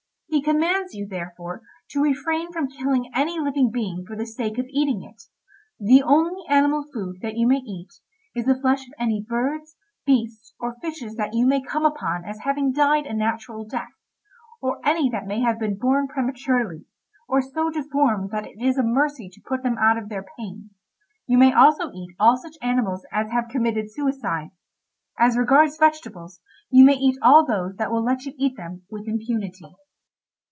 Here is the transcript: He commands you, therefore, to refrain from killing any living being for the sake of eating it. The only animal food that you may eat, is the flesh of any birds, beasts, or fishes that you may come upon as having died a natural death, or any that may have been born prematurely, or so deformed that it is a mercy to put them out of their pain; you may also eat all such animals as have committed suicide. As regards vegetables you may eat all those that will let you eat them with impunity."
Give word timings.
He 0.33 0.41
commands 0.41 0.95
you, 0.95 1.05
therefore, 1.07 1.61
to 1.89 2.01
refrain 2.01 2.53
from 2.53 2.69
killing 2.69 3.11
any 3.13 3.37
living 3.37 3.69
being 3.69 4.05
for 4.05 4.15
the 4.15 4.25
sake 4.25 4.57
of 4.57 4.65
eating 4.69 5.03
it. 5.03 5.23
The 5.77 6.01
only 6.01 6.41
animal 6.49 6.85
food 6.91 7.17
that 7.21 7.35
you 7.35 7.45
may 7.45 7.57
eat, 7.57 7.93
is 8.33 8.45
the 8.45 8.59
flesh 8.59 8.87
of 8.87 8.93
any 8.97 9.21
birds, 9.27 9.75
beasts, 10.05 10.53
or 10.57 10.77
fishes 10.81 11.15
that 11.17 11.33
you 11.33 11.45
may 11.45 11.61
come 11.61 11.85
upon 11.85 12.23
as 12.25 12.39
having 12.39 12.71
died 12.71 13.05
a 13.05 13.13
natural 13.13 13.65
death, 13.65 13.91
or 14.61 14.79
any 14.87 15.09
that 15.09 15.27
may 15.27 15.41
have 15.41 15.59
been 15.59 15.77
born 15.77 16.07
prematurely, 16.07 16.85
or 17.27 17.41
so 17.41 17.69
deformed 17.69 18.31
that 18.31 18.47
it 18.47 18.59
is 18.59 18.77
a 18.77 18.83
mercy 18.83 19.29
to 19.33 19.41
put 19.45 19.63
them 19.63 19.77
out 19.77 19.97
of 19.97 20.07
their 20.09 20.25
pain; 20.39 20.69
you 21.27 21.37
may 21.37 21.51
also 21.53 21.91
eat 21.91 22.15
all 22.17 22.37
such 22.37 22.55
animals 22.63 23.05
as 23.11 23.29
have 23.29 23.49
committed 23.49 23.91
suicide. 23.91 24.49
As 25.19 25.37
regards 25.37 25.77
vegetables 25.77 26.39
you 26.71 26.83
may 26.85 26.95
eat 26.95 27.17
all 27.21 27.45
those 27.45 27.75
that 27.75 27.91
will 27.91 28.03
let 28.03 28.25
you 28.25 28.33
eat 28.37 28.55
them 28.55 28.83
with 28.89 29.07
impunity." 29.07 29.75